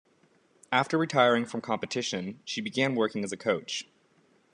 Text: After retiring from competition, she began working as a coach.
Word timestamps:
After 0.71 0.97
retiring 0.97 1.45
from 1.45 1.61
competition, 1.61 2.39
she 2.43 2.59
began 2.59 2.95
working 2.95 3.23
as 3.23 3.31
a 3.31 3.37
coach. 3.37 3.85